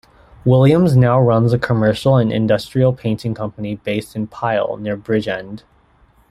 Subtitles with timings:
[0.45, 5.61] Williams now runs a commercial and industrial painting company based in Pyle, near Bridgend.